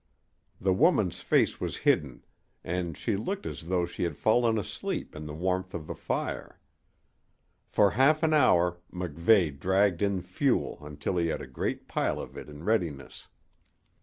The 0.59 0.73
woman's 0.73 1.19
face 1.21 1.61
was 1.61 1.77
hidden, 1.85 2.25
and 2.63 2.97
she 2.97 3.15
looked 3.15 3.45
as 3.45 3.67
though 3.67 3.85
she 3.85 4.01
had 4.01 4.17
fallen 4.17 4.57
asleep 4.57 5.15
in 5.15 5.27
the 5.27 5.33
warmth 5.35 5.75
of 5.75 5.85
the 5.85 5.93
fire. 5.93 6.59
For 7.67 7.91
half 7.91 8.23
an 8.23 8.33
hour 8.33 8.79
Mac 8.91 9.11
Veigh 9.11 9.51
dragged 9.51 10.01
in 10.01 10.23
fuel 10.23 10.79
until 10.83 11.17
he 11.17 11.27
had 11.27 11.39
a 11.43 11.45
great 11.45 11.87
pile 11.87 12.19
of 12.19 12.35
it 12.35 12.49
in 12.49 12.63
readiness. 12.63 13.27